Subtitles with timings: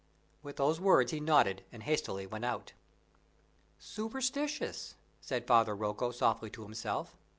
[0.41, 2.73] With those words he nodded and hastily went out.
[3.77, 7.15] "Superstitious," said Father Rocco softly to himself.